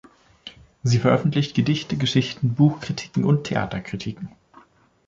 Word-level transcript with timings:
Sie 0.81 0.97
veröffentlicht 0.97 1.53
Gedichte, 1.53 1.95
Geschichten, 1.95 2.55
Buchkritiken 2.55 3.23
und 3.23 3.43
Theaterkritiken. 3.43 4.29